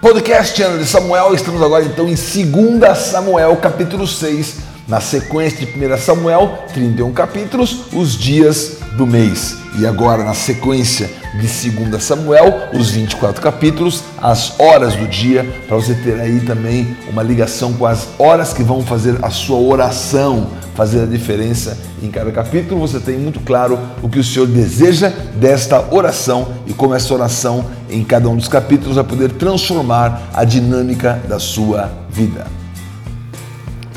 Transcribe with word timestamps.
Podcast 0.00 0.62
Ano 0.62 0.78
de 0.78 0.86
Samuel, 0.86 1.34
estamos 1.34 1.60
agora 1.60 1.84
então 1.84 2.08
em 2.08 2.14
2 2.14 2.96
Samuel, 2.96 3.56
capítulo 3.56 4.06
6, 4.06 4.58
na 4.86 5.00
sequência 5.00 5.66
de 5.66 5.72
1 5.72 5.98
Samuel, 5.98 6.66
31 6.72 7.12
capítulos, 7.12 7.80
os 7.92 8.16
dias 8.16 8.77
do 8.96 9.06
mês. 9.06 9.56
E 9.78 9.86
agora, 9.86 10.24
na 10.24 10.34
sequência 10.34 11.10
de 11.34 11.70
2 11.70 12.02
Samuel, 12.02 12.68
os 12.72 12.90
24 12.90 13.40
capítulos, 13.40 14.02
as 14.20 14.58
horas 14.58 14.94
do 14.94 15.06
dia, 15.06 15.44
para 15.66 15.76
você 15.76 15.94
ter 15.94 16.18
aí 16.20 16.40
também 16.40 16.96
uma 17.10 17.22
ligação 17.22 17.72
com 17.72 17.86
as 17.86 18.08
horas 18.18 18.52
que 18.52 18.62
vão 18.62 18.82
fazer 18.82 19.18
a 19.22 19.30
sua 19.30 19.58
oração, 19.58 20.48
fazer 20.74 21.02
a 21.02 21.06
diferença 21.06 21.76
em 22.02 22.10
cada 22.10 22.30
capítulo. 22.30 22.80
Você 22.80 23.00
tem 23.00 23.18
muito 23.18 23.40
claro 23.40 23.78
o 24.02 24.08
que 24.08 24.18
o 24.18 24.24
Senhor 24.24 24.46
deseja 24.46 25.10
desta 25.34 25.84
oração 25.94 26.48
e 26.66 26.72
como 26.72 26.94
essa 26.94 27.12
oração 27.12 27.64
em 27.90 28.02
cada 28.04 28.28
um 28.28 28.36
dos 28.36 28.48
capítulos 28.48 28.96
vai 28.96 29.04
poder 29.04 29.32
transformar 29.32 30.30
a 30.32 30.44
dinâmica 30.44 31.20
da 31.28 31.38
sua 31.38 31.90
vida. 32.08 32.46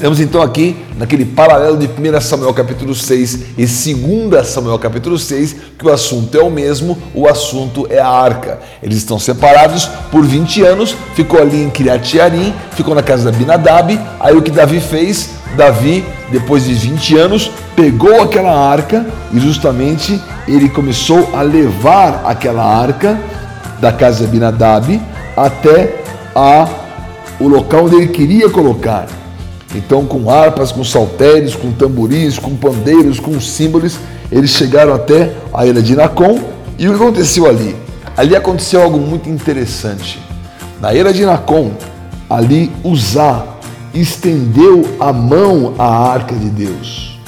Temos 0.01 0.19
então 0.19 0.41
aqui, 0.41 0.75
naquele 0.97 1.23
paralelo 1.23 1.77
de 1.77 1.85
1 1.85 2.21
Samuel 2.21 2.51
capítulo 2.55 2.95
6 2.95 3.39
e 3.55 3.67
2 3.67 4.47
Samuel 4.47 4.79
capítulo 4.79 5.15
6, 5.15 5.55
que 5.77 5.85
o 5.85 5.93
assunto 5.93 6.35
é 6.35 6.41
o 6.41 6.49
mesmo, 6.49 6.97
o 7.13 7.27
assunto 7.27 7.85
é 7.87 7.99
a 7.99 8.07
arca. 8.07 8.59
Eles 8.81 8.97
estão 8.97 9.19
separados 9.19 9.85
por 10.09 10.25
20 10.25 10.63
anos, 10.63 10.97
ficou 11.13 11.39
ali 11.39 11.61
em 11.61 11.69
Kiriat 11.69 12.17
Yarim, 12.17 12.51
ficou 12.71 12.95
na 12.95 13.03
casa 13.03 13.29
da 13.29 13.37
Binadab, 13.37 13.99
aí 14.19 14.35
o 14.35 14.41
que 14.41 14.49
Davi 14.49 14.79
fez? 14.79 15.29
Davi, 15.55 16.03
depois 16.31 16.65
de 16.65 16.73
20 16.73 17.17
anos, 17.17 17.51
pegou 17.75 18.23
aquela 18.23 18.57
arca 18.57 19.05
e 19.31 19.39
justamente 19.39 20.19
ele 20.47 20.67
começou 20.67 21.29
a 21.31 21.43
levar 21.43 22.23
aquela 22.25 22.63
arca 22.63 23.21
da 23.79 23.91
casa 23.91 24.25
de 24.25 24.31
Binadab 24.31 24.99
até 25.37 26.01
a, 26.33 26.67
o 27.39 27.47
local 27.47 27.85
onde 27.85 27.97
ele 27.97 28.07
queria 28.07 28.49
colocar. 28.49 29.20
Então, 29.73 30.05
com 30.05 30.29
harpas, 30.29 30.71
com 30.71 30.83
saltérios, 30.83 31.55
com 31.55 31.71
tamborins, 31.71 32.37
com 32.37 32.55
pandeiros, 32.55 33.19
com 33.19 33.39
símbolos, 33.39 33.97
eles 34.31 34.51
chegaram 34.51 34.93
até 34.93 35.33
a 35.53 35.65
ilha 35.65 35.81
de 35.81 35.95
Nacon. 35.95 36.39
E 36.77 36.87
o 36.87 36.91
que 36.91 37.01
aconteceu 37.01 37.47
ali? 37.47 37.75
Ali 38.17 38.35
aconteceu 38.35 38.81
algo 38.81 38.97
muito 38.97 39.29
interessante. 39.29 40.19
Na 40.81 40.93
ilha 40.93 41.13
de 41.13 41.25
Nacon, 41.25 41.71
ali 42.29 42.71
Uzá 42.83 43.45
estendeu 43.93 44.83
a 44.99 45.13
mão 45.13 45.73
à 45.77 45.85
arca 45.85 46.35
de 46.35 46.49
Deus 46.49 47.19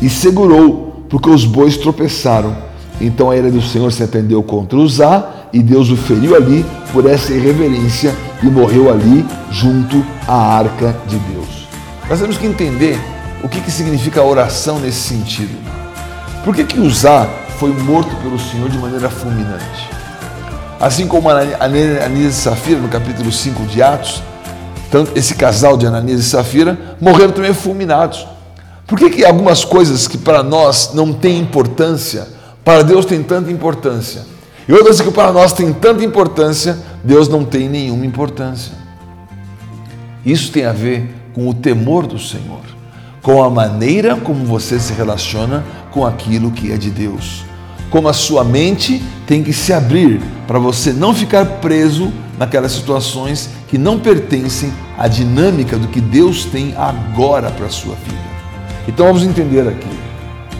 e 0.00 0.08
segurou, 0.08 1.04
porque 1.08 1.30
os 1.30 1.44
bois 1.44 1.76
tropeçaram. 1.76 2.56
Então 3.00 3.30
a 3.30 3.36
ira 3.36 3.50
do 3.50 3.62
Senhor 3.62 3.90
se 3.92 4.02
atendeu 4.02 4.42
contra 4.42 4.78
Uzá 4.78 5.43
e 5.54 5.62
Deus 5.62 5.88
o 5.88 5.96
feriu 5.96 6.34
ali 6.34 6.66
por 6.92 7.08
essa 7.08 7.32
irreverência 7.32 8.12
e 8.42 8.46
morreu 8.46 8.90
ali 8.90 9.24
junto 9.52 10.04
à 10.26 10.34
arca 10.34 10.94
de 11.06 11.16
Deus. 11.16 11.68
Nós 12.10 12.20
temos 12.20 12.36
que 12.36 12.44
entender 12.44 12.98
o 13.40 13.48
que, 13.48 13.60
que 13.60 13.70
significa 13.70 14.20
a 14.20 14.24
oração 14.24 14.80
nesse 14.80 15.00
sentido. 15.00 15.56
Por 16.44 16.56
que, 16.56 16.64
que 16.64 16.80
Uzá 16.80 17.28
foi 17.60 17.70
morto 17.72 18.14
pelo 18.16 18.38
Senhor 18.38 18.68
de 18.68 18.76
maneira 18.78 19.08
fulminante? 19.08 19.88
Assim 20.80 21.06
como 21.06 21.30
Ananias 21.30 22.34
e 22.34 22.42
Safira, 22.42 22.80
no 22.80 22.88
capítulo 22.88 23.30
5 23.30 23.62
de 23.66 23.80
Atos, 23.80 24.22
esse 25.14 25.34
casal 25.36 25.76
de 25.76 25.86
Ananias 25.86 26.18
e 26.18 26.24
Safira 26.24 26.76
morreram 27.00 27.32
também 27.32 27.54
fulminados. 27.54 28.26
Por 28.88 28.98
que, 28.98 29.08
que 29.08 29.24
algumas 29.24 29.64
coisas 29.64 30.08
que 30.08 30.18
para 30.18 30.42
nós 30.42 30.90
não 30.94 31.12
têm 31.12 31.38
importância, 31.38 32.26
para 32.64 32.82
Deus 32.82 33.04
tem 33.06 33.22
tanta 33.22 33.52
importância? 33.52 34.33
E 34.66 34.72
outras 34.72 35.00
que 35.00 35.10
para 35.10 35.32
nós 35.32 35.52
têm 35.52 35.72
tanta 35.72 36.04
importância, 36.04 36.78
Deus 37.02 37.28
não 37.28 37.44
tem 37.44 37.68
nenhuma 37.68 38.06
importância. 38.06 38.72
Isso 40.24 40.50
tem 40.50 40.64
a 40.64 40.72
ver 40.72 41.14
com 41.34 41.48
o 41.48 41.54
temor 41.54 42.06
do 42.06 42.18
Senhor, 42.18 42.62
com 43.20 43.42
a 43.42 43.50
maneira 43.50 44.16
como 44.16 44.44
você 44.46 44.80
se 44.80 44.92
relaciona 44.92 45.64
com 45.90 46.06
aquilo 46.06 46.50
que 46.50 46.72
é 46.72 46.76
de 46.76 46.90
Deus. 46.90 47.44
Como 47.90 48.08
a 48.08 48.12
sua 48.12 48.42
mente 48.42 49.02
tem 49.26 49.42
que 49.42 49.52
se 49.52 49.72
abrir 49.72 50.20
para 50.46 50.58
você 50.58 50.92
não 50.92 51.14
ficar 51.14 51.44
preso 51.60 52.12
naquelas 52.38 52.72
situações 52.72 53.50
que 53.68 53.78
não 53.78 53.98
pertencem 53.98 54.72
à 54.98 55.06
dinâmica 55.06 55.76
do 55.76 55.88
que 55.88 56.00
Deus 56.00 56.44
tem 56.46 56.74
agora 56.76 57.50
para 57.50 57.66
a 57.66 57.70
sua 57.70 57.94
vida. 57.96 58.24
Então 58.88 59.06
vamos 59.06 59.22
entender 59.22 59.66
aqui. 59.68 59.88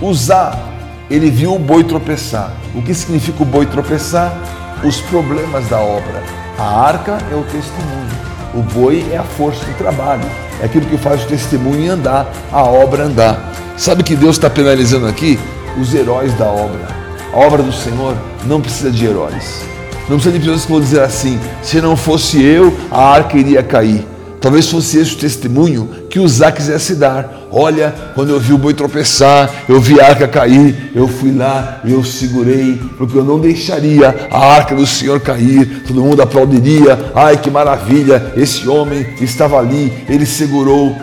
Usar, 0.01 0.74
ele 1.15 1.31
viu 1.31 1.55
o 1.55 1.59
boi 1.59 1.85
tropeçar. 1.85 2.53
O 2.75 2.83
que 2.83 2.93
significa 2.93 3.43
o 3.43 3.47
boi 3.47 3.67
tropeçar? 3.67 4.37
Os 4.83 5.01
problemas 5.03 5.69
da 5.69 5.79
obra. 5.79 6.23
A 6.59 6.87
arca 6.87 7.19
é 7.31 7.35
o 7.37 7.43
testemunho. 7.43 8.25
O 8.53 8.63
boi 8.63 9.07
é 9.13 9.17
a 9.17 9.23
força 9.23 9.65
do 9.65 9.79
trabalho. 9.79 10.25
É 10.61 10.65
aquilo 10.65 10.87
que 10.87 10.99
faz 10.99 11.23
o 11.23 11.27
testemunho 11.27 11.93
andar, 11.93 12.27
a 12.53 12.63
obra 12.65 13.05
andar. 13.05 13.53
Sabe 13.77 14.03
que 14.03 14.17
Deus 14.17 14.37
está 14.37 14.51
penalizando 14.51 15.07
aqui? 15.07 15.39
Os 15.81 15.95
heróis 15.95 16.35
da 16.35 16.47
obra. 16.47 16.89
A 17.33 17.39
obra 17.39 17.63
do 17.63 17.73
Senhor 17.73 18.17
não 18.45 18.61
precisa 18.61 18.91
de 18.91 19.07
heróis. 19.07 19.63
Não 20.09 20.17
precisa 20.17 20.33
de 20.33 20.41
pessoas 20.41 20.65
que 20.65 20.73
vão 20.73 20.81
dizer 20.81 21.01
assim: 21.01 21.39
se 21.63 21.81
não 21.81 21.97
fosse 21.97 22.43
eu, 22.43 22.77
a 22.91 23.03
arca 23.03 23.39
iria 23.39 23.63
cair. 23.63 24.05
Talvez 24.45 24.69
fosse 24.69 24.99
esse 24.99 25.15
o 25.15 25.19
testemunho 25.19 25.89
que 26.11 26.21
Uzá 26.21 26.53
quisesse 26.53 26.97
dar. 26.97 27.49
Olha, 27.51 27.95
quando 28.15 28.29
eu 28.29 28.39
vi 28.39 28.53
o 28.53 28.59
boi 28.59 28.75
tropeçar, 28.75 29.51
eu 29.67 29.81
vi 29.81 29.99
a 29.99 30.07
arca 30.07 30.29
cair, 30.29 30.93
eu 30.95 31.09
fui 31.09 31.33
lá 31.35 31.81
eu 31.83 32.05
segurei, 32.05 32.79
porque 32.99 33.17
eu 33.17 33.25
não 33.25 33.41
deixaria 33.41 34.29
a 34.31 34.39
arca 34.39 34.75
do 34.75 34.87
Senhor 34.87 35.19
cair. 35.19 35.85
Todo 35.87 36.03
mundo 36.03 36.21
aplaudiria. 36.21 37.11
Ai, 37.15 37.39
que 37.39 37.51
maravilha! 37.51 38.35
Esse 38.37 38.69
homem 38.69 39.07
estava 39.19 39.59
ali, 39.59 40.05
ele 40.11 40.27
segurou. 40.27 40.95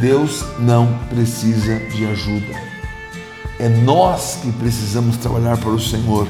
Deus 0.00 0.44
não 0.58 0.88
precisa 1.08 1.78
de 1.94 2.04
ajuda. 2.04 2.52
É 3.60 3.68
nós 3.68 4.40
que 4.42 4.50
precisamos 4.50 5.18
trabalhar 5.18 5.56
para 5.56 5.70
o 5.70 5.80
Senhor. 5.80 6.26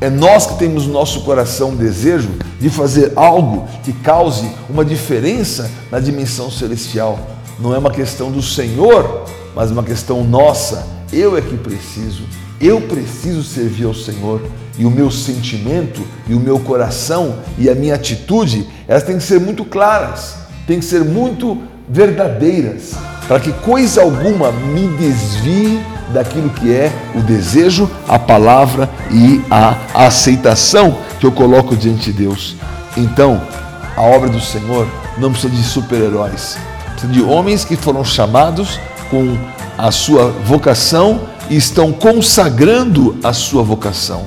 É 0.00 0.10
nós 0.10 0.46
que 0.46 0.58
temos 0.58 0.86
no 0.86 0.92
nosso 0.92 1.22
coração 1.22 1.70
um 1.70 1.76
desejo 1.76 2.28
de 2.60 2.68
fazer 2.68 3.12
algo 3.16 3.66
que 3.82 3.92
cause 3.92 4.46
uma 4.68 4.84
diferença 4.84 5.70
na 5.90 5.98
dimensão 5.98 6.50
celestial. 6.50 7.18
Não 7.58 7.74
é 7.74 7.78
uma 7.78 7.90
questão 7.90 8.30
do 8.30 8.42
Senhor, 8.42 9.24
mas 9.54 9.70
uma 9.70 9.82
questão 9.82 10.22
nossa. 10.22 10.86
Eu 11.10 11.36
é 11.36 11.40
que 11.40 11.56
preciso. 11.56 12.24
Eu 12.60 12.82
preciso 12.82 13.42
servir 13.42 13.86
ao 13.86 13.94
Senhor 13.94 14.42
e 14.78 14.84
o 14.84 14.90
meu 14.90 15.10
sentimento 15.10 16.06
e 16.28 16.34
o 16.34 16.40
meu 16.40 16.58
coração 16.58 17.36
e 17.56 17.70
a 17.70 17.74
minha 17.74 17.94
atitude, 17.94 18.68
elas 18.86 19.02
têm 19.02 19.16
que 19.16 19.22
ser 19.22 19.40
muito 19.40 19.64
claras, 19.64 20.36
têm 20.66 20.78
que 20.78 20.84
ser 20.84 21.02
muito 21.02 21.62
verdadeiras, 21.88 22.92
para 23.26 23.40
que 23.40 23.52
coisa 23.52 24.02
alguma 24.02 24.52
me 24.52 24.88
desvie 24.96 25.80
daquilo 26.16 26.48
que 26.48 26.72
é 26.72 26.90
o 27.14 27.20
desejo, 27.20 27.90
a 28.08 28.18
palavra 28.18 28.88
e 29.10 29.42
a 29.50 29.76
aceitação 30.06 30.96
que 31.20 31.26
eu 31.26 31.32
coloco 31.32 31.76
diante 31.76 32.10
de 32.10 32.24
Deus. 32.24 32.56
Então, 32.96 33.42
a 33.94 34.00
obra 34.00 34.30
do 34.30 34.40
Senhor 34.40 34.88
não 35.18 35.30
precisa 35.30 35.54
de 35.54 35.62
super-heróis, 35.62 36.56
precisa 36.92 37.12
de 37.12 37.22
homens 37.22 37.66
que 37.66 37.76
foram 37.76 38.02
chamados 38.02 38.80
com 39.10 39.36
a 39.76 39.90
sua 39.90 40.28
vocação 40.30 41.20
e 41.50 41.56
estão 41.56 41.92
consagrando 41.92 43.18
a 43.22 43.34
sua 43.34 43.62
vocação. 43.62 44.24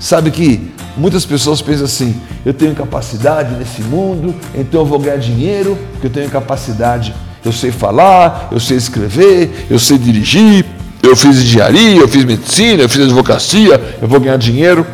Sabe 0.00 0.32
que 0.32 0.72
muitas 0.96 1.24
pessoas 1.24 1.62
pensam 1.62 1.84
assim: 1.84 2.20
eu 2.44 2.52
tenho 2.52 2.74
capacidade 2.74 3.54
nesse 3.54 3.82
mundo, 3.82 4.34
então 4.52 4.80
eu 4.80 4.86
vou 4.86 4.98
ganhar 4.98 5.18
dinheiro, 5.18 5.78
porque 5.92 6.08
eu 6.08 6.10
tenho 6.10 6.28
capacidade. 6.28 7.14
Eu 7.44 7.52
sei 7.52 7.70
falar, 7.70 8.48
eu 8.50 8.60
sei 8.60 8.76
escrever, 8.76 9.66
eu 9.70 9.78
sei 9.78 9.96
dirigir, 9.96 10.66
eu 11.02 11.16
fiz 11.16 11.38
engenharia, 11.38 11.96
eu 11.96 12.08
fiz 12.08 12.24
medicina, 12.24 12.82
eu 12.82 12.88
fiz 12.88 13.02
advocacia, 13.04 13.98
eu 14.00 14.06
vou 14.06 14.20
ganhar 14.20 14.36
dinheiro. 14.36 14.86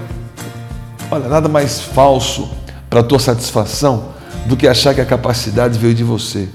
Olha, 1.11 1.29
nada 1.29 1.49
mais 1.49 1.81
falso 1.81 2.49
para 2.89 3.01
a 3.01 3.03
tua 3.03 3.19
satisfação 3.19 4.09
do 4.47 4.57
que 4.57 4.69
achar 4.69 4.95
que 4.95 5.01
a 5.01 5.05
capacidade 5.05 5.79
veio 5.79 5.95
de 5.95 6.05
você. 6.05 6.49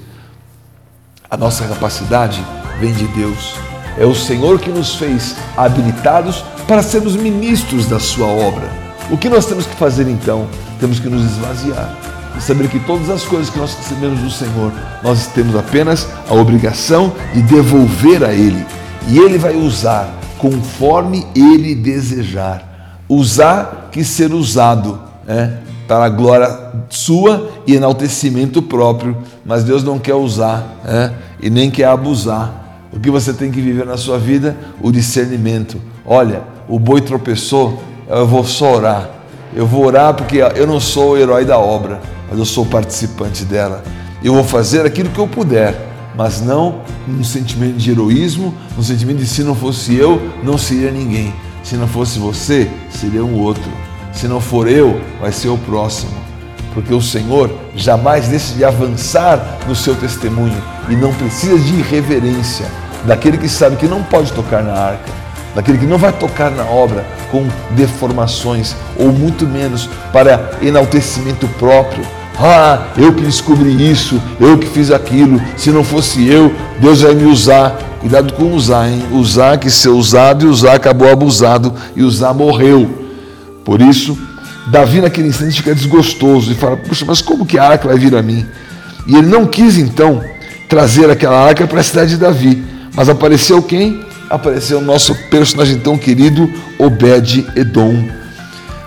A 1.30 1.36
nossa 1.36 1.64
capacidade 1.66 2.44
vem 2.80 2.92
de 2.92 3.06
Deus. 3.08 3.54
É 3.98 4.06
o 4.06 4.14
Senhor 4.14 4.58
que 4.58 4.70
nos 4.70 4.94
fez 4.94 5.36
habilitados 5.56 6.42
para 6.66 6.82
sermos 6.82 7.14
ministros 7.14 7.86
da 7.86 8.00
sua 8.00 8.26
obra. 8.26 8.68
O 9.10 9.18
que 9.18 9.28
nós 9.28 9.44
temos 9.44 9.66
que 9.66 9.76
fazer 9.76 10.08
então? 10.08 10.48
Temos 10.80 10.98
que 10.98 11.08
nos 11.08 11.22
esvaziar 11.22 11.94
e 12.36 12.40
saber 12.40 12.68
que 12.68 12.80
todas 12.80 13.10
as 13.10 13.24
coisas 13.24 13.50
que 13.50 13.58
nós 13.58 13.74
recebemos 13.74 14.20
do 14.20 14.30
Senhor, 14.30 14.72
nós 15.02 15.26
temos 15.26 15.54
apenas 15.54 16.08
a 16.28 16.34
obrigação 16.34 17.12
de 17.34 17.42
devolver 17.42 18.24
a 18.24 18.32
Ele 18.32 18.64
e 19.08 19.18
ele 19.18 19.38
vai 19.38 19.56
usar 19.56 20.08
conforme 20.38 21.26
ele 21.34 21.74
desejar. 21.74 23.02
Usar 23.08 23.88
que 23.92 24.04
ser 24.04 24.32
usado, 24.32 24.98
né? 25.26 25.58
para 25.86 26.06
a 26.06 26.08
glória 26.08 26.48
sua 26.88 27.50
e 27.66 27.74
enaltecimento 27.74 28.62
próprio, 28.62 29.16
mas 29.44 29.64
Deus 29.64 29.84
não 29.84 29.98
quer 29.98 30.14
usar 30.14 30.80
né? 30.84 31.12
e 31.40 31.50
nem 31.50 31.70
quer 31.70 31.84
abusar. 31.84 32.60
O 32.92 33.00
que 33.00 33.10
você 33.10 33.32
tem 33.32 33.50
que 33.50 33.60
viver 33.60 33.86
na 33.86 33.96
sua 33.96 34.18
vida? 34.18 34.56
O 34.80 34.90
discernimento. 34.90 35.80
Olha, 36.04 36.42
o 36.68 36.78
boi 36.78 37.00
tropeçou, 37.00 37.82
eu 38.08 38.26
vou 38.26 38.44
só 38.44 38.76
orar. 38.76 39.10
eu 39.54 39.66
vou 39.66 39.84
orar 39.84 40.14
porque 40.14 40.38
eu 40.38 40.66
não 40.66 40.80
sou 40.80 41.12
o 41.12 41.16
herói 41.16 41.44
da 41.44 41.58
obra, 41.58 42.00
mas 42.28 42.38
eu 42.38 42.44
sou 42.44 42.64
participante 42.66 43.44
dela. 43.44 43.82
Eu 44.22 44.34
vou 44.34 44.44
fazer 44.44 44.86
aquilo 44.86 45.10
que 45.10 45.18
eu 45.18 45.26
puder, 45.26 45.91
mas 46.14 46.40
não 46.40 46.80
num 47.06 47.24
sentimento 47.24 47.76
de 47.76 47.90
heroísmo, 47.90 48.54
num 48.76 48.82
sentimento 48.82 49.18
de 49.18 49.26
se 49.26 49.42
não 49.42 49.54
fosse 49.54 49.94
eu, 49.94 50.20
não 50.42 50.58
seria 50.58 50.90
ninguém. 50.90 51.32
Se 51.62 51.76
não 51.76 51.86
fosse 51.86 52.18
você, 52.18 52.70
seria 52.90 53.24
um 53.24 53.38
outro. 53.38 53.70
Se 54.12 54.26
não 54.26 54.40
for 54.40 54.68
eu, 54.68 55.00
vai 55.20 55.32
ser 55.32 55.48
o 55.48 55.58
próximo. 55.58 56.12
Porque 56.74 56.92
o 56.92 57.02
Senhor 57.02 57.50
jamais 57.76 58.28
deixa 58.28 58.54
de 58.54 58.64
avançar 58.64 59.58
no 59.66 59.74
seu 59.74 59.94
testemunho 59.94 60.60
e 60.88 60.96
não 60.96 61.12
precisa 61.12 61.58
de 61.58 61.74
irreverência 61.74 62.66
daquele 63.04 63.38
que 63.38 63.48
sabe 63.48 63.76
que 63.76 63.86
não 63.86 64.02
pode 64.02 64.32
tocar 64.32 64.62
na 64.62 64.72
arca, 64.72 65.12
daquele 65.54 65.78
que 65.78 65.86
não 65.86 65.98
vai 65.98 66.12
tocar 66.12 66.50
na 66.50 66.64
obra 66.64 67.04
com 67.30 67.46
deformações 67.70 68.76
ou 68.96 69.12
muito 69.12 69.46
menos 69.46 69.88
para 70.12 70.52
enaltecimento 70.62 71.46
próprio. 71.58 72.04
Ah, 72.44 72.88
eu 72.96 73.14
que 73.14 73.22
descobri 73.22 73.88
isso, 73.88 74.20
eu 74.40 74.58
que 74.58 74.66
fiz 74.66 74.90
aquilo. 74.90 75.40
Se 75.56 75.70
não 75.70 75.84
fosse 75.84 76.26
eu, 76.26 76.52
Deus 76.80 77.02
vai 77.02 77.14
me 77.14 77.24
usar. 77.24 77.70
Cuidado 78.00 78.32
com 78.32 78.52
usar, 78.52 78.88
hein? 78.88 79.00
Usar 79.12 79.58
que 79.58 79.70
ser 79.70 79.90
usado 79.90 80.44
e 80.44 80.48
usar 80.48 80.74
acabou 80.74 81.08
abusado 81.08 81.72
e 81.94 82.02
usar 82.02 82.34
morreu. 82.34 82.90
Por 83.64 83.80
isso, 83.80 84.18
Davi 84.66 85.00
naquele 85.00 85.28
instante 85.28 85.58
fica 85.58 85.72
desgostoso 85.72 86.50
e 86.50 86.56
fala: 86.56 86.76
Puxa, 86.76 87.04
mas 87.04 87.22
como 87.22 87.46
que 87.46 87.56
a 87.56 87.64
arca 87.64 87.86
vai 87.86 87.96
vir 87.96 88.16
a 88.16 88.22
mim? 88.22 88.44
E 89.06 89.14
ele 89.14 89.28
não 89.28 89.46
quis 89.46 89.78
então 89.78 90.20
trazer 90.68 91.08
aquela 91.08 91.38
arca 91.38 91.64
para 91.68 91.78
a 91.78 91.84
cidade 91.84 92.10
de 92.10 92.16
Davi. 92.16 92.64
Mas 92.92 93.08
apareceu 93.08 93.62
quem? 93.62 94.04
Apareceu 94.28 94.78
o 94.78 94.82
nosso 94.82 95.14
personagem 95.30 95.78
tão 95.78 95.96
querido, 95.96 96.50
Obed-Edom. 96.76 98.08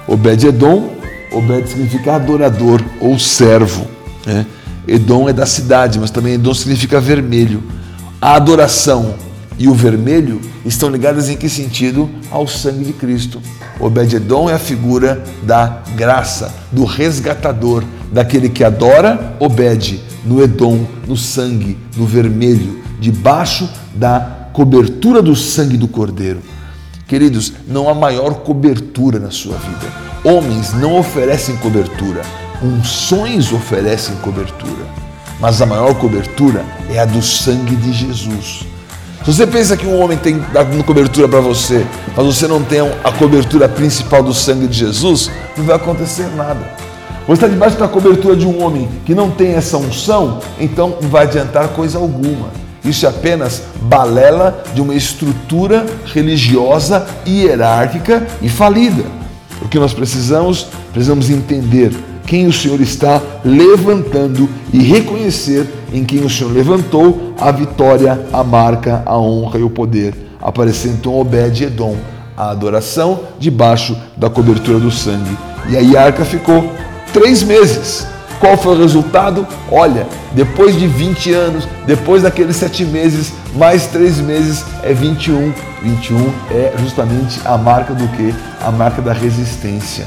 Obed-Edom, 0.07 0.94
Obed 1.31 1.67
significa 1.67 2.15
adorador 2.15 2.81
ou 2.99 3.17
servo. 3.19 3.87
Né? 4.25 4.45
Edom 4.87 5.27
é 5.27 5.33
da 5.33 5.45
cidade, 5.45 5.99
mas 5.99 6.11
também 6.11 6.33
Edom 6.33 6.53
significa 6.53 6.99
vermelho. 6.99 7.63
A 8.21 8.35
adoração 8.35 9.15
e 9.57 9.67
o 9.67 9.73
vermelho 9.73 10.41
estão 10.65 10.89
ligadas 10.89 11.29
em 11.29 11.37
que 11.37 11.49
sentido? 11.49 12.09
Ao 12.29 12.47
sangue 12.47 12.85
de 12.85 12.93
Cristo. 12.93 13.41
Obed-Edom 13.79 14.49
é 14.49 14.53
a 14.53 14.59
figura 14.59 15.23
da 15.43 15.81
graça, 15.95 16.53
do 16.71 16.85
resgatador, 16.85 17.83
daquele 18.11 18.49
que 18.49 18.63
adora 18.63 19.35
Obed 19.39 20.01
no 20.25 20.41
Edom, 20.41 20.85
no 21.07 21.15
sangue, 21.15 21.77
no 21.95 22.05
vermelho, 22.05 22.81
debaixo 22.99 23.69
da 23.93 24.49
cobertura 24.51 25.21
do 25.21 25.35
sangue 25.35 25.77
do 25.77 25.87
Cordeiro. 25.87 26.41
Queridos, 27.07 27.53
não 27.67 27.87
há 27.87 27.93
maior 27.93 28.33
cobertura 28.35 29.19
na 29.19 29.29
sua 29.29 29.55
vida. 29.57 29.93
Homens 30.23 30.73
não 30.73 30.97
oferecem 30.97 31.55
cobertura, 31.57 32.23
unções 32.63 33.53
oferecem 33.53 34.15
cobertura. 34.17 34.85
Mas 35.39 35.61
a 35.61 35.67
maior 35.67 35.93
cobertura 35.95 36.65
é 36.89 36.97
a 36.97 37.05
do 37.05 37.21
sangue 37.21 37.75
de 37.75 37.93
Jesus. 37.93 38.65
Se 39.23 39.33
você 39.33 39.45
pensa 39.45 39.77
que 39.77 39.85
um 39.85 39.99
homem 39.99 40.17
tem 40.17 40.43
dado 40.51 40.83
cobertura 40.83 41.27
para 41.27 41.41
você, 41.41 41.85
mas 42.15 42.25
você 42.25 42.47
não 42.47 42.63
tem 42.63 42.79
a 42.79 43.11
cobertura 43.11 43.69
principal 43.69 44.23
do 44.23 44.33
sangue 44.33 44.67
de 44.67 44.77
Jesus, 44.77 45.29
não 45.55 45.65
vai 45.65 45.75
acontecer 45.75 46.27
nada. 46.35 46.73
Você 47.27 47.33
está 47.33 47.47
debaixo 47.47 47.77
da 47.77 47.87
cobertura 47.87 48.35
de 48.35 48.47
um 48.47 48.63
homem 48.63 48.89
que 49.05 49.13
não 49.13 49.29
tem 49.29 49.53
essa 49.53 49.77
unção, 49.77 50.39
então 50.59 50.97
não 51.01 51.09
vai 51.09 51.23
adiantar 51.23 51.67
coisa 51.69 51.99
alguma. 51.99 52.64
Isso 52.85 53.05
é 53.05 53.09
apenas 53.09 53.63
balela 53.81 54.63
de 54.73 54.81
uma 54.81 54.93
estrutura 54.93 55.85
religiosa 56.05 57.05
hierárquica 57.27 58.25
e 58.41 58.47
falida. 58.47 59.03
O 59.61 59.67
que 59.67 59.79
nós 59.79 59.93
precisamos, 59.93 60.67
precisamos 60.93 61.29
entender 61.29 61.91
quem 62.27 62.47
o 62.47 62.53
Senhor 62.53 62.79
está 62.81 63.21
levantando 63.43 64.49
e 64.73 64.79
reconhecer 64.79 65.67
em 65.93 66.03
quem 66.03 66.19
o 66.23 66.29
Senhor 66.29 66.51
levantou 66.51 67.33
a 67.39 67.51
vitória, 67.51 68.27
a 68.31 68.43
marca, 68.43 69.01
a 69.05 69.17
honra 69.17 69.59
e 69.59 69.63
o 69.63 69.69
poder. 69.69 70.13
Aparecendo 70.41 70.95
então 70.95 71.19
Obed-Edom, 71.19 71.95
a 72.37 72.51
adoração 72.51 73.21
debaixo 73.39 73.97
da 74.15 74.29
cobertura 74.29 74.79
do 74.79 74.91
sangue. 74.91 75.35
E 75.69 75.77
aí 75.77 75.97
a 75.97 76.03
arca 76.03 76.25
ficou 76.25 76.71
três 77.13 77.41
meses 77.41 78.07
qual 78.39 78.57
foi 78.57 78.75
o 78.75 78.79
resultado? 78.79 79.47
Olha, 79.71 80.07
depois 80.33 80.77
de 80.77 80.87
20 80.87 81.33
anos, 81.33 81.67
depois 81.85 82.23
daqueles 82.23 82.55
sete 82.55 82.85
meses, 82.85 83.33
mais 83.55 83.87
três 83.87 84.19
meses 84.19 84.63
é 84.83 84.93
21. 84.93 85.53
21 85.81 86.33
é 86.51 86.73
justamente 86.79 87.39
a 87.45 87.57
marca 87.57 87.93
do 87.93 88.07
que? 88.09 88.33
A 88.61 88.71
marca 88.71 89.01
da 89.01 89.13
resistência. 89.13 90.05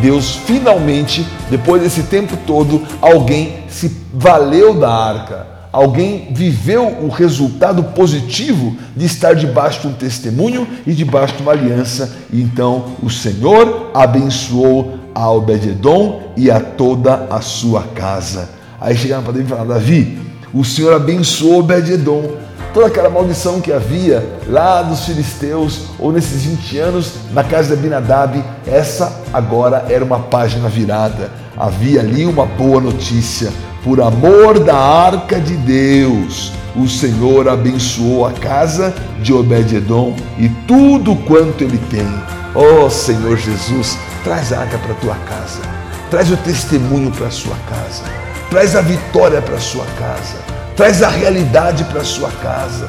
Deus 0.00 0.36
finalmente, 0.36 1.26
depois 1.50 1.82
desse 1.82 2.04
tempo 2.04 2.36
todo, 2.46 2.82
alguém 3.00 3.64
se 3.68 3.90
valeu 4.12 4.74
da 4.74 4.90
arca. 4.92 5.46
Alguém 5.72 6.28
viveu 6.32 6.84
o 7.00 7.08
resultado 7.08 7.82
positivo 7.84 8.76
de 8.96 9.06
estar 9.06 9.34
debaixo 9.34 9.82
de 9.82 9.86
um 9.86 9.92
testemunho 9.92 10.66
e 10.84 10.92
debaixo 10.92 11.36
de 11.36 11.42
uma 11.42 11.52
aliança. 11.52 12.12
E 12.32 12.40
então 12.40 12.96
o 13.00 13.08
Senhor 13.08 13.90
abençoou 13.94 14.98
a 15.14 15.30
Obed-Edom 15.30 16.32
e 16.36 16.50
a 16.50 16.60
toda 16.60 17.26
a 17.30 17.40
sua 17.40 17.82
casa. 17.94 18.48
Aí 18.80 18.96
chegaram 18.96 19.22
para 19.22 19.32
Davi 19.32 19.44
e 19.44 19.48
falaram, 19.48 19.68
Davi, 19.68 20.18
o 20.52 20.64
Senhor 20.64 20.94
abençoou 20.94 21.60
Obed-Edom. 21.60 22.36
Toda 22.72 22.86
aquela 22.86 23.10
maldição 23.10 23.60
que 23.60 23.72
havia 23.72 24.24
lá 24.46 24.82
dos 24.82 25.04
filisteus, 25.04 25.86
ou 25.98 26.12
nesses 26.12 26.44
20 26.44 26.78
anos 26.78 27.12
na 27.32 27.42
casa 27.42 27.68
de 27.68 27.80
Abinadab, 27.80 28.42
essa 28.66 29.20
agora 29.32 29.86
era 29.88 30.04
uma 30.04 30.20
página 30.20 30.68
virada. 30.68 31.30
Havia 31.56 32.00
ali 32.00 32.24
uma 32.24 32.46
boa 32.46 32.80
notícia. 32.80 33.52
Por 33.82 34.00
amor 34.00 34.60
da 34.60 34.76
arca 34.76 35.40
de 35.40 35.56
Deus, 35.56 36.52
o 36.76 36.86
Senhor 36.86 37.48
abençoou 37.48 38.26
a 38.26 38.32
casa 38.32 38.94
de 39.20 39.32
Obed-Edom 39.32 40.14
e 40.38 40.48
tudo 40.68 41.16
quanto 41.26 41.64
ele 41.64 41.78
tem. 41.90 42.06
Ó 42.54 42.86
oh, 42.86 42.90
Senhor 42.90 43.36
Jesus, 43.36 43.98
Traz 44.22 44.52
a 44.52 44.60
arca 44.60 44.76
para 44.76 44.92
a 44.92 44.96
tua 44.96 45.14
casa. 45.14 45.62
Traz 46.10 46.30
o 46.30 46.36
testemunho 46.36 47.10
para 47.10 47.28
a 47.28 47.30
sua 47.30 47.56
casa. 47.70 48.04
Traz 48.50 48.76
a 48.76 48.82
vitória 48.82 49.40
para 49.40 49.54
a 49.54 49.60
sua 49.60 49.86
casa. 49.98 50.36
Traz 50.76 51.02
a 51.02 51.08
realidade 51.08 51.84
para 51.84 52.02
a 52.02 52.04
sua 52.04 52.30
casa. 52.30 52.88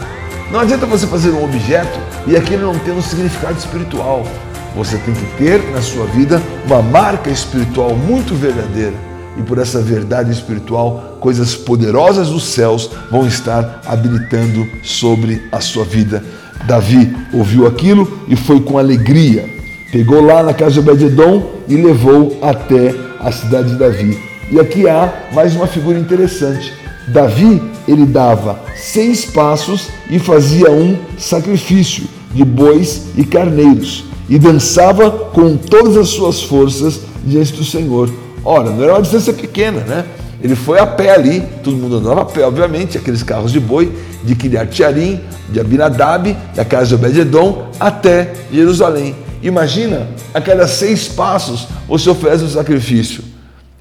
Não 0.51 0.59
adianta 0.59 0.85
você 0.85 1.07
fazer 1.07 1.29
um 1.29 1.43
objeto 1.43 1.97
e 2.27 2.35
aquele 2.35 2.63
não 2.63 2.77
ter 2.79 2.91
um 2.91 3.01
significado 3.01 3.57
espiritual. 3.57 4.27
Você 4.75 4.97
tem 4.97 5.13
que 5.13 5.25
ter 5.37 5.71
na 5.71 5.81
sua 5.81 6.05
vida 6.07 6.41
uma 6.65 6.81
marca 6.81 7.29
espiritual 7.29 7.95
muito 7.95 8.35
verdadeira. 8.35 8.95
E 9.37 9.41
por 9.41 9.57
essa 9.57 9.81
verdade 9.81 10.31
espiritual, 10.31 11.17
coisas 11.21 11.55
poderosas 11.55 12.27
dos 12.27 12.43
céus 12.43 12.91
vão 13.09 13.25
estar 13.25 13.79
habilitando 13.85 14.67
sobre 14.83 15.47
a 15.49 15.61
sua 15.61 15.85
vida. 15.85 16.21
Davi 16.65 17.15
ouviu 17.31 17.65
aquilo 17.65 18.21
e 18.27 18.35
foi 18.35 18.59
com 18.59 18.77
alegria 18.77 19.60
Pegou 19.91 20.21
lá 20.21 20.41
na 20.41 20.53
casa 20.53 20.71
de 20.71 20.79
Obed-Edom 20.79 21.51
e 21.67 21.75
levou 21.75 22.37
até 22.41 22.95
a 23.19 23.29
cidade 23.29 23.71
de 23.71 23.75
Davi. 23.75 24.17
E 24.49 24.57
aqui 24.57 24.87
há 24.87 25.13
mais 25.33 25.53
uma 25.53 25.67
figura 25.67 25.99
interessante. 25.99 26.73
Davi, 27.09 27.61
ele 27.85 28.05
dava 28.05 28.57
seis 28.75 29.25
passos 29.25 29.89
e 30.09 30.17
fazia 30.17 30.71
um 30.71 30.97
sacrifício 31.17 32.05
de 32.33 32.45
bois 32.45 33.07
e 33.17 33.25
carneiros 33.25 34.05
e 34.29 34.39
dançava 34.39 35.11
com 35.11 35.57
todas 35.57 35.97
as 35.97 36.07
suas 36.07 36.41
forças 36.41 37.01
diante 37.25 37.51
do 37.51 37.65
Senhor. 37.65 38.09
Ora, 38.45 38.69
não 38.69 38.81
era 38.81 38.93
uma 38.93 39.01
distância 39.01 39.33
pequena, 39.33 39.81
né? 39.81 40.05
Ele 40.41 40.55
foi 40.55 40.79
a 40.79 40.87
pé 40.87 41.13
ali, 41.13 41.43
todo 41.61 41.75
mundo 41.75 41.97
andava 41.97 42.21
a 42.21 42.25
pé, 42.25 42.45
obviamente, 42.45 42.97
aqueles 42.97 43.23
carros 43.23 43.51
de 43.51 43.59
boi, 43.59 43.91
de 44.23 44.35
Kiriat 44.35 44.81
Yarim, 44.81 45.19
de 45.49 45.59
Abinadab, 45.59 46.35
da 46.55 46.63
casa 46.63 46.87
de 46.87 46.95
Obed-Edom, 46.95 47.67
até 47.77 48.33
Jerusalém. 48.51 49.15
Imagina, 49.41 50.07
a 50.33 50.39
cada 50.39 50.67
seis 50.67 51.07
passos 51.07 51.67
você 51.87 52.09
oferece 52.09 52.43
um 52.43 52.49
sacrifício. 52.49 53.23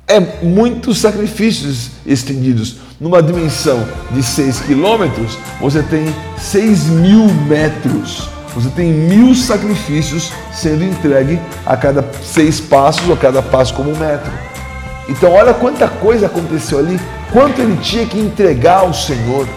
É 0.08 0.18
muitos 0.42 0.98
sacrifícios 0.98 1.90
estendidos. 2.06 2.76
Numa 3.00 3.22
dimensão 3.22 3.86
de 4.10 4.22
6 4.22 4.60
quilômetros, 4.60 5.38
você 5.60 5.82
tem 5.82 6.14
6 6.36 6.86
mil 6.86 7.26
metros. 7.48 8.28
Você 8.54 8.68
tem 8.70 8.92
mil 8.92 9.34
sacrifícios 9.34 10.32
sendo 10.52 10.82
entregue 10.82 11.38
a 11.64 11.76
cada 11.76 12.04
seis 12.20 12.60
passos, 12.60 13.06
ou 13.06 13.14
a 13.14 13.16
cada 13.16 13.40
passo 13.40 13.72
como 13.74 13.92
um 13.92 13.96
metro. 13.96 14.32
Então, 15.08 15.32
olha 15.32 15.54
quanta 15.54 15.86
coisa 15.86 16.26
aconteceu 16.26 16.80
ali, 16.80 16.98
quanto 17.32 17.60
ele 17.60 17.76
tinha 17.76 18.04
que 18.06 18.18
entregar 18.18 18.80
ao 18.80 18.92
Senhor. 18.92 19.48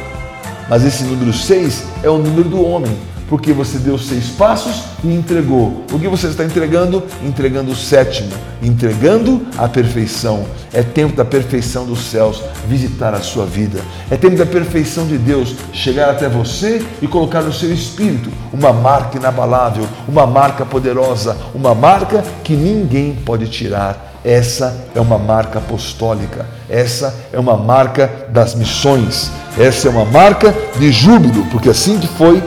Mas 0.70 0.86
esse 0.86 1.04
número 1.04 1.34
6 1.34 1.86
é 2.04 2.10
o 2.10 2.20
número 2.20 2.48
do 2.48 2.64
homem 2.64 2.96
porque 3.34 3.52
você 3.52 3.80
deu 3.80 3.98
seis 3.98 4.28
passos 4.28 4.84
e 5.04 5.12
entregou. 5.12 5.84
O 5.92 5.98
que 5.98 6.08
você 6.08 6.28
está 6.28 6.44
entregando? 6.44 7.02
Entregando 7.24 7.72
o 7.72 7.76
sétimo, 7.76 8.30
entregando 8.62 9.42
a 9.58 9.68
perfeição. 9.68 10.46
É 10.72 10.84
tempo 10.84 11.16
da 11.16 11.26
perfeição 11.26 11.84
dos 11.84 12.12
céus 12.12 12.44
visitar 12.68 13.12
a 13.12 13.22
sua 13.22 13.48
vida. 13.48 13.80
É 14.12 14.16
tempo 14.16 14.38
da 14.38 14.46
perfeição 14.46 15.08
de 15.08 15.18
Deus 15.18 15.56
chegar 15.74 16.12
até 16.12 16.30
você 16.30 16.86
e 17.02 17.08
colocar 17.08 17.42
no 17.42 17.52
seu 17.52 17.74
espírito 17.74 18.30
uma 18.54 18.72
marca 18.72 19.18
inabalável, 19.18 19.88
uma 20.08 20.28
marca 20.28 20.64
poderosa, 20.64 21.36
uma 21.56 21.74
marca 21.74 22.24
que 22.44 22.54
ninguém 22.54 23.16
pode 23.16 23.48
tirar. 23.48 24.12
Essa 24.24 24.90
é 24.94 25.02
uma 25.02 25.18
marca 25.18 25.58
apostólica, 25.58 26.46
essa 26.70 27.14
é 27.34 27.40
uma 27.40 27.58
marca 27.58 28.28
das 28.30 28.54
missões, 28.54 29.32
essa 29.58 29.88
é 29.88 29.92
uma 29.92 30.06
marca 30.06 30.56
de 30.80 30.92
júbilo, 30.92 31.46
porque 31.52 31.70
assim 31.70 32.00
que 32.00 32.08
foi 32.08 32.42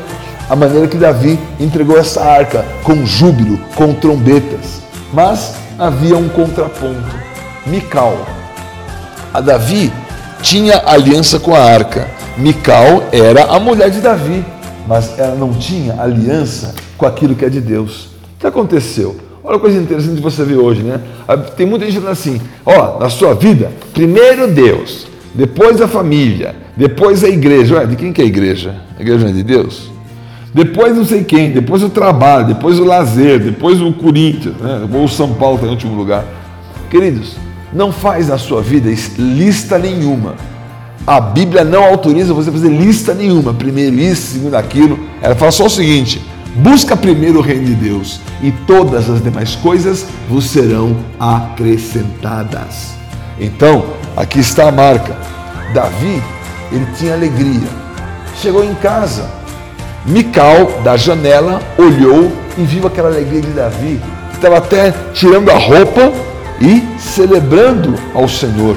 a 0.48 0.54
maneira 0.54 0.86
que 0.86 0.96
Davi 0.96 1.38
entregou 1.58 1.98
essa 1.98 2.22
arca, 2.22 2.64
com 2.82 3.04
júbilo, 3.04 3.58
com 3.74 3.92
trombetas. 3.92 4.80
Mas 5.12 5.54
havia 5.78 6.16
um 6.16 6.28
contraponto. 6.28 7.16
Mical. 7.66 8.16
A 9.34 9.40
Davi 9.40 9.92
tinha 10.40 10.82
aliança 10.86 11.40
com 11.40 11.54
a 11.54 11.60
arca. 11.60 12.08
Mical 12.36 13.04
era 13.10 13.44
a 13.44 13.58
mulher 13.58 13.90
de 13.90 14.00
Davi, 14.00 14.44
mas 14.86 15.18
ela 15.18 15.34
não 15.34 15.52
tinha 15.52 16.00
aliança 16.00 16.74
com 16.96 17.06
aquilo 17.06 17.34
que 17.34 17.44
é 17.44 17.48
de 17.48 17.60
Deus. 17.60 18.06
O 18.36 18.40
que 18.40 18.46
aconteceu? 18.46 19.16
Olha 19.42 19.56
a 19.56 19.60
coisa 19.60 19.78
interessante 19.78 20.16
de 20.16 20.20
você 20.20 20.44
ver 20.44 20.56
hoje, 20.56 20.82
né? 20.82 21.00
Tem 21.56 21.66
muita 21.66 21.86
gente 21.86 21.94
falando 21.94 22.12
assim: 22.12 22.40
ó, 22.64 22.98
na 22.98 23.08
sua 23.08 23.34
vida, 23.34 23.72
primeiro 23.94 24.48
Deus, 24.48 25.06
depois 25.34 25.80
a 25.80 25.88
família, 25.88 26.54
depois 26.76 27.24
a 27.24 27.28
igreja. 27.28 27.76
Ué, 27.76 27.86
de 27.86 27.96
quem 27.96 28.12
que 28.12 28.20
é 28.20 28.24
a 28.24 28.28
igreja? 28.28 28.74
A 28.98 29.02
igreja 29.02 29.24
não 29.24 29.30
é 29.30 29.32
de 29.32 29.42
Deus? 29.42 29.95
Depois 30.56 30.96
não 30.96 31.04
sei 31.04 31.22
quem, 31.22 31.50
depois 31.50 31.82
o 31.82 31.90
trabalho, 31.90 32.46
depois 32.46 32.78
o 32.78 32.84
lazer, 32.84 33.38
depois 33.38 33.78
o 33.78 33.92
Corinthians, 33.92 34.56
né? 34.56 34.88
ou 34.90 35.04
o 35.04 35.08
São 35.08 35.34
Paulo 35.34 35.56
está 35.56 35.66
em 35.66 35.70
último 35.70 35.94
lugar. 35.94 36.24
Queridos, 36.88 37.36
não 37.74 37.92
faz 37.92 38.28
na 38.28 38.38
sua 38.38 38.62
vida 38.62 38.88
lista 39.18 39.76
nenhuma. 39.76 40.34
A 41.06 41.20
Bíblia 41.20 41.62
não 41.62 41.84
autoriza 41.84 42.32
você 42.32 42.48
a 42.48 42.52
fazer 42.54 42.70
lista 42.70 43.12
nenhuma. 43.12 43.52
Primeiro 43.52 43.96
isso, 43.96 44.32
segundo 44.32 44.54
aquilo. 44.54 44.98
Ela 45.20 45.34
fala 45.34 45.50
só 45.52 45.66
o 45.66 45.70
seguinte: 45.70 46.22
busca 46.54 46.96
primeiro 46.96 47.40
o 47.40 47.42
reino 47.42 47.66
de 47.66 47.74
Deus 47.74 48.18
e 48.42 48.50
todas 48.66 49.10
as 49.10 49.22
demais 49.22 49.56
coisas 49.56 50.06
vos 50.26 50.46
serão 50.46 50.96
acrescentadas. 51.20 52.94
Então, 53.38 53.84
aqui 54.16 54.38
está 54.38 54.70
a 54.70 54.72
marca. 54.72 55.18
Davi, 55.74 56.22
ele 56.72 56.86
tinha 56.96 57.12
alegria. 57.12 57.68
Chegou 58.40 58.64
em 58.64 58.74
casa, 58.76 59.36
Mical, 60.06 60.80
da 60.84 60.96
janela, 60.96 61.60
olhou 61.76 62.30
e 62.56 62.62
viu 62.62 62.86
aquela 62.86 63.08
alegria 63.08 63.40
de 63.40 63.50
Davi, 63.50 64.00
que 64.30 64.36
estava 64.36 64.58
até 64.58 64.94
tirando 65.12 65.50
a 65.50 65.58
roupa 65.58 66.12
e 66.60 66.82
celebrando 66.98 67.94
ao 68.14 68.28
Senhor. 68.28 68.76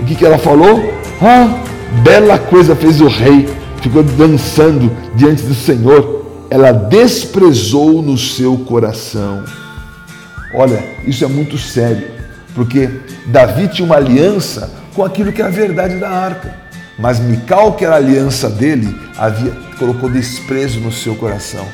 O 0.00 0.04
que, 0.04 0.14
que 0.14 0.24
ela 0.24 0.38
falou? 0.38 0.92
Ah, 1.20 1.62
bela 2.02 2.38
coisa 2.38 2.74
fez 2.74 3.00
o 3.00 3.06
rei, 3.06 3.48
ficou 3.82 4.02
dançando 4.02 4.90
diante 5.14 5.42
do 5.42 5.54
Senhor. 5.54 6.24
Ela 6.50 6.72
desprezou 6.72 8.02
no 8.02 8.16
seu 8.16 8.56
coração. 8.58 9.44
Olha, 10.54 10.82
isso 11.06 11.24
é 11.24 11.28
muito 11.28 11.56
sério, 11.58 12.08
porque 12.54 12.88
Davi 13.26 13.68
tinha 13.68 13.86
uma 13.86 13.96
aliança 13.96 14.70
com 14.94 15.04
aquilo 15.04 15.32
que 15.32 15.40
é 15.42 15.44
a 15.44 15.50
verdade 15.50 15.96
da 15.96 16.10
arca. 16.10 16.54
Mas 16.98 17.18
Mical, 17.18 17.72
que 17.72 17.84
era 17.84 17.94
a 17.94 17.98
aliança 17.98 18.50
dele, 18.50 18.94
havia, 19.16 19.52
colocou 19.82 20.08
desprezo 20.08 20.78
no 20.78 20.92
seu 20.92 21.16
coração. 21.16 21.66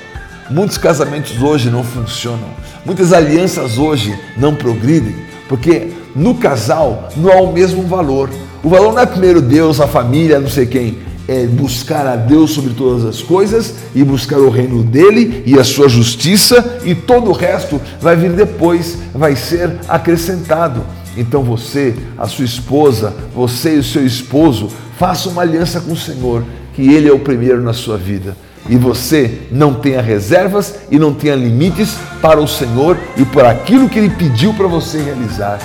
Muitos 0.51 0.79
casamentos 0.79 1.43
hoje 1.43 1.69
não 1.69 1.85
funcionam, 1.85 2.49
muitas 2.83 3.13
alianças 3.13 3.77
hoje 3.77 4.19
não 4.35 4.55
progridem, 4.55 5.15
porque 5.47 5.89
no 6.17 6.35
casal 6.37 7.11
não 7.15 7.31
há 7.31 7.43
o 7.43 7.53
mesmo 7.53 7.83
valor. 7.83 8.31
O 8.65 8.71
valor 8.71 8.95
não 8.95 9.03
é 9.03 9.05
primeiro 9.05 9.43
Deus, 9.43 9.79
a 9.79 9.87
família, 9.87 10.41
não 10.41 10.49
sei 10.49 10.65
quem, 10.65 11.01
é 11.29 11.45
buscar 11.47 12.07
a 12.07 12.17
Deus 12.17 12.53
sobre 12.53 12.73
todas 12.73 13.05
as 13.05 13.21
coisas 13.21 13.75
e 13.95 14.03
buscar 14.03 14.39
o 14.39 14.49
reino 14.49 14.83
dele 14.83 15.43
e 15.45 15.59
a 15.59 15.65
sua 15.65 15.87
justiça, 15.87 16.79
e 16.87 16.95
todo 16.95 17.29
o 17.29 17.35
resto 17.35 17.79
vai 18.01 18.17
vir 18.17 18.33
depois, 18.33 18.97
vai 19.15 19.37
ser 19.37 19.81
acrescentado. 19.87 20.83
Então 21.15 21.43
você, 21.43 21.95
a 22.17 22.27
sua 22.27 22.47
esposa, 22.47 23.13
você 23.35 23.75
e 23.75 23.79
o 23.81 23.85
seu 23.85 24.07
esposo 24.07 24.71
Faça 24.99 25.29
uma 25.29 25.43
aliança 25.43 25.81
com 25.81 25.93
o 25.93 25.97
Senhor, 25.97 26.43
que 26.79 26.95
Ele 26.95 27.09
é 27.09 27.13
o 27.13 27.19
primeiro 27.19 27.61
na 27.61 27.73
sua 27.73 27.97
vida. 27.97 28.37
E 28.69 28.77
você 28.77 29.41
não 29.51 29.75
tenha 29.75 30.01
reservas 30.01 30.77
e 30.89 30.97
não 30.97 31.13
tenha 31.13 31.35
limites 31.35 31.97
para 32.23 32.39
o 32.39 32.47
Senhor 32.47 32.97
e 33.17 33.25
por 33.25 33.45
aquilo 33.45 33.89
que 33.89 33.99
Ele 33.99 34.11
pediu 34.11 34.55
para 34.55 34.69
você 34.69 35.03
realizar. 35.03 35.59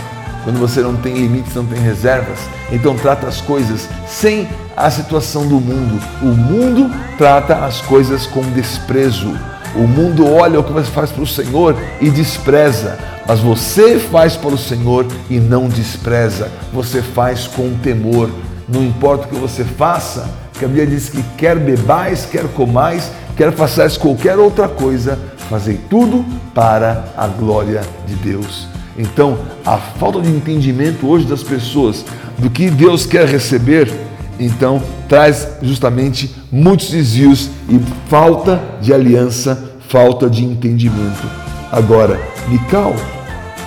Quando 0.44 0.60
você 0.60 0.82
não 0.82 0.96
tem 0.96 1.14
limites, 1.14 1.54
não 1.54 1.68
tem 1.68 1.80
reservas, 1.80 2.40
então 2.72 2.96
trata 2.96 3.28
as 3.28 3.40
coisas 3.40 3.88
sem 4.08 4.50
a 4.76 4.90
situação 4.90 5.48
do 5.48 5.62
mundo. 5.62 6.02
O 6.24 6.30
mundo 6.30 6.90
trata 7.16 7.64
as 7.64 7.80
coisas 7.82 8.26
com 8.26 8.42
desprezo. 8.50 9.38
O 9.76 9.88
mundo 9.88 10.28
olha 10.28 10.60
o 10.60 10.64
que 10.64 10.74
você 10.74 10.90
faz 10.90 11.12
para 11.12 11.22
o 11.22 11.28
Senhor 11.28 11.78
e 12.02 12.10
despreza, 12.10 12.98
mas 13.28 13.40
você 13.40 14.00
faz 14.00 14.36
para 14.36 14.56
o 14.56 14.58
Senhor 14.58 15.06
e 15.30 15.40
não 15.40 15.70
despreza. 15.70 16.52
Você 16.74 17.04
faz 17.04 17.46
com 17.46 17.72
temor, 17.84 18.32
não 18.68 18.84
importa 18.84 19.26
o 19.26 19.30
que 19.30 19.36
você 19.36 19.64
faça, 19.64 20.42
que 20.58 20.66
a 20.66 20.68
Bíblia 20.68 20.88
diz 20.88 21.10
que 21.10 21.22
quer 21.38 21.58
bebais, 21.58 22.26
quer 22.26 22.48
comais, 22.50 23.12
quer 23.36 23.52
façais 23.52 23.98
qualquer 23.98 24.38
outra 24.38 24.68
coisa, 24.68 25.20
fazei 25.50 25.80
tudo 25.90 26.24
para 26.54 27.06
a 27.18 27.28
glória 27.28 27.82
de 28.06 28.16
Deus. 28.16 28.68
Então, 28.98 29.40
a 29.66 29.78
falta 29.78 30.22
de 30.22 30.30
entendimento 30.30 31.08
hoje 31.08 31.26
das 31.26 31.42
pessoas 31.42 32.06
do 32.38 32.50
que 32.50 32.70
Deus 32.70 33.06
quer 33.06 33.28
receber, 33.28 33.92
então 34.40 34.82
traz 35.10 35.48
justamente 35.62 36.36
muitos 36.52 36.92
desvios 36.92 37.50
e 37.68 37.80
falta 38.08 38.62
de 38.82 38.94
aliança, 38.94 39.72
falta 39.90 40.30
de 40.30 40.44
entendimento. 40.44 41.28
Agora, 41.72 42.20
Mical 42.48 42.96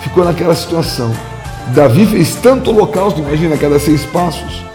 ficou 0.01 0.23
naquela 0.23 0.55
situação. 0.55 1.11
Davi 1.75 2.05
fez 2.05 2.35
tanto 2.35 2.71
holocausto, 2.71 3.19
imagina, 3.19 3.57
cada 3.57 3.77
seis 3.77 4.03
passos 4.05 4.67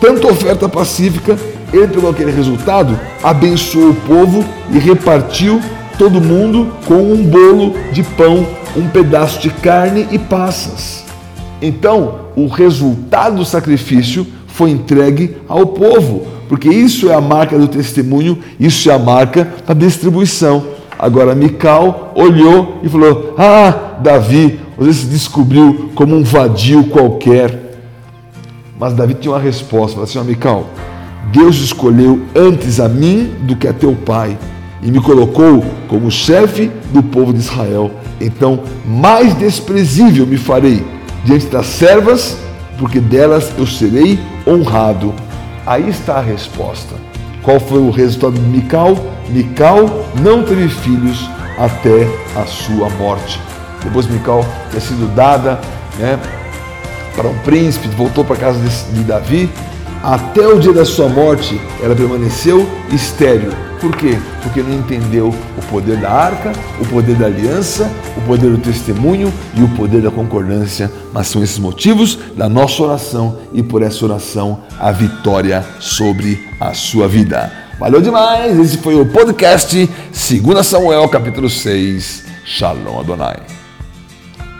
tanta 0.00 0.26
oferta 0.26 0.68
pacífica, 0.68 1.38
ele 1.76 1.88
pegou 1.88 2.10
aquele 2.10 2.30
resultado, 2.30 2.98
abençoou 3.22 3.90
o 3.90 3.94
povo 3.94 4.44
e 4.70 4.78
repartiu 4.78 5.60
todo 5.98 6.20
mundo 6.20 6.68
com 6.86 7.12
um 7.12 7.24
bolo 7.24 7.74
de 7.92 8.02
pão, 8.02 8.46
um 8.76 8.88
pedaço 8.88 9.40
de 9.40 9.50
carne 9.50 10.06
e 10.10 10.18
passas. 10.18 11.04
Então, 11.60 12.26
o 12.36 12.46
resultado 12.46 13.36
do 13.36 13.44
sacrifício 13.44 14.26
foi 14.46 14.70
entregue 14.70 15.36
ao 15.48 15.66
povo, 15.66 16.26
porque 16.48 16.68
isso 16.68 17.08
é 17.08 17.14
a 17.14 17.20
marca 17.20 17.58
do 17.58 17.66
testemunho, 17.66 18.38
isso 18.60 18.90
é 18.90 18.94
a 18.94 18.98
marca 18.98 19.48
da 19.66 19.74
distribuição. 19.74 20.64
Agora 20.98 21.34
Mical 21.34 22.12
olhou 22.14 22.80
e 22.82 22.88
falou: 22.88 23.34
Ah, 23.36 23.98
Davi, 24.00 24.60
você 24.76 24.92
se 24.92 25.06
descobriu 25.06 25.90
como 25.94 26.14
um 26.14 26.22
vadio 26.22 26.84
qualquer 26.84 27.66
mas 28.78 28.92
Davi 28.92 29.14
tinha 29.14 29.32
uma 29.32 29.40
resposta, 29.40 29.92
falou 29.92 30.04
assim, 30.04 30.20
Mical, 30.20 30.66
Deus 31.32 31.56
escolheu 31.56 32.22
antes 32.34 32.80
a 32.80 32.88
mim 32.88 33.34
do 33.42 33.56
que 33.56 33.66
a 33.68 33.72
teu 33.72 33.94
pai 33.94 34.38
e 34.82 34.90
me 34.90 35.00
colocou 35.00 35.64
como 35.88 36.10
chefe 36.10 36.70
do 36.92 37.02
povo 37.02 37.32
de 37.32 37.40
Israel. 37.40 37.90
Então, 38.20 38.60
mais 38.86 39.34
desprezível 39.34 40.26
me 40.26 40.36
farei 40.36 40.84
diante 41.24 41.46
das 41.46 41.66
servas, 41.66 42.36
porque 42.78 43.00
delas 43.00 43.52
eu 43.58 43.66
serei 43.66 44.18
honrado. 44.46 45.12
Aí 45.66 45.88
está 45.88 46.18
a 46.18 46.22
resposta. 46.22 46.94
Qual 47.42 47.58
foi 47.58 47.78
o 47.78 47.90
resultado 47.90 48.34
de 48.34 48.40
Mical? 48.40 48.96
Mical 49.28 50.06
não 50.22 50.42
teve 50.42 50.68
filhos 50.68 51.28
até 51.58 52.08
a 52.36 52.46
sua 52.46 52.88
morte. 52.90 53.40
Depois 53.82 54.06
Mical 54.06 54.44
ter 54.70 54.80
sido 54.80 55.12
dada, 55.14 55.60
né, 55.98 56.18
para 57.14 57.28
um 57.28 57.38
príncipe, 57.38 57.88
voltou 57.88 58.24
para 58.24 58.36
a 58.36 58.38
casa 58.38 58.58
de, 58.92 59.02
Davi. 59.02 59.50
Até 60.06 60.46
o 60.46 60.60
dia 60.60 60.72
da 60.72 60.84
sua 60.84 61.08
morte, 61.08 61.60
ela 61.82 61.92
permaneceu 61.92 62.64
estéril. 62.92 63.50
Por 63.80 63.96
quê? 63.96 64.16
Porque 64.40 64.62
não 64.62 64.72
entendeu 64.72 65.34
o 65.58 65.62
poder 65.68 65.96
da 65.96 66.08
arca, 66.08 66.52
o 66.80 66.86
poder 66.86 67.16
da 67.16 67.26
aliança, 67.26 67.90
o 68.16 68.20
poder 68.20 68.48
do 68.52 68.58
testemunho 68.58 69.32
e 69.56 69.64
o 69.64 69.68
poder 69.70 70.00
da 70.00 70.10
concordância. 70.12 70.92
Mas 71.12 71.26
são 71.26 71.42
esses 71.42 71.58
motivos 71.58 72.20
da 72.36 72.48
nossa 72.48 72.84
oração 72.84 73.38
e 73.52 73.64
por 73.64 73.82
essa 73.82 74.04
oração 74.04 74.60
a 74.78 74.92
vitória 74.92 75.66
sobre 75.80 76.40
a 76.60 76.72
sua 76.72 77.08
vida. 77.08 77.50
Valeu 77.76 78.00
demais! 78.00 78.56
Esse 78.60 78.78
foi 78.78 78.94
o 78.94 79.06
podcast 79.06 79.76
2 79.76 80.64
Samuel, 80.64 81.08
capítulo 81.08 81.50
6. 81.50 82.22
Shalom 82.44 83.00
Adonai. 83.00 83.55